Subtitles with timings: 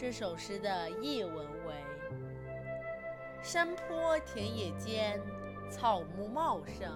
[0.00, 1.34] 这首诗的译文
[1.66, 1.74] 为：
[3.42, 5.20] 山坡田野间，
[5.68, 6.88] 草木茂盛，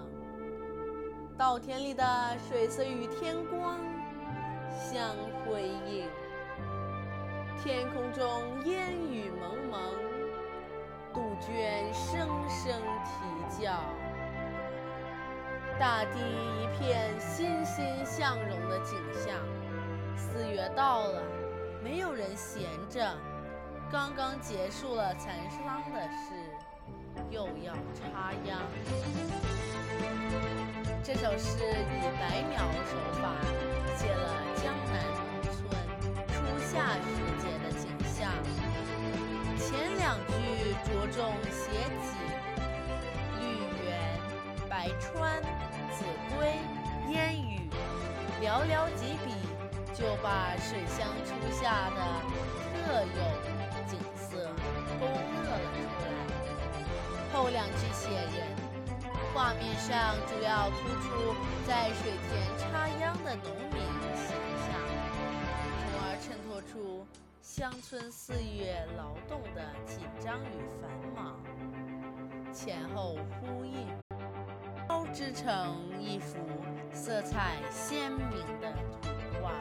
[1.37, 3.77] 稻田里的水色与天光
[4.71, 6.07] 相辉映。
[7.61, 9.81] 天空中烟雨蒙蒙，
[11.13, 13.83] 杜鹃声声啼叫，
[15.77, 19.37] 大地一片欣欣向荣的景象。
[20.15, 21.21] 四月到了。
[21.83, 23.13] 没有人闲着，
[23.91, 26.33] 刚刚结束了蚕桑的事，
[27.29, 28.57] 又要插秧。
[31.03, 33.35] 这首诗以白描手法
[33.97, 35.19] 写了江南农
[35.51, 35.53] 村
[36.29, 37.05] 初夏时
[37.41, 38.31] 节的景象。
[39.57, 40.31] 前两句
[40.85, 42.15] 着重写景，
[43.41, 43.43] 绿
[43.85, 43.91] 园、
[44.69, 45.41] 白川、
[45.91, 46.55] 子规、
[47.09, 47.69] 烟雨，
[48.41, 49.33] 寥寥几笔。
[49.93, 51.99] 就把水乡初夏的
[52.73, 53.21] 特有
[53.87, 54.49] 景色
[54.99, 56.11] 勾勒了出来。
[57.31, 58.47] 后两句写人，
[59.33, 61.35] 画面上主要突出
[61.67, 63.81] 在水田插秧的农民
[64.15, 64.67] 形象，
[65.79, 67.05] 从而衬托出
[67.41, 70.45] 乡村四月劳动的紧张与
[70.81, 71.39] 繁忙，
[72.51, 73.87] 前后呼应，
[74.87, 76.37] 交织成一幅
[76.91, 78.71] 色彩鲜明的
[79.01, 79.09] 图
[79.41, 79.51] 画。